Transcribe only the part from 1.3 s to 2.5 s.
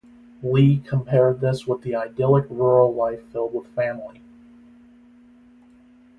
this with the idyllic